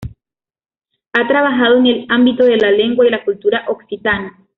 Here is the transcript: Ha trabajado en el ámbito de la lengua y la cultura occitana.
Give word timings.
Ha 1.13 1.27
trabajado 1.27 1.77
en 1.77 1.85
el 1.85 2.05
ámbito 2.09 2.43
de 2.43 2.57
la 2.57 2.71
lengua 2.71 3.05
y 3.05 3.11
la 3.11 3.23
cultura 3.23 3.65
occitana. 3.67 4.35